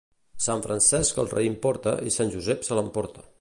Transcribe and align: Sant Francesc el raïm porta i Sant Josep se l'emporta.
Sant 0.45 0.63
Francesc 0.65 1.21
el 1.23 1.29
raïm 1.33 1.59
porta 1.67 1.93
i 2.09 2.15
Sant 2.17 2.33
Josep 2.37 2.67
se 2.71 2.79
l'emporta. 2.81 3.29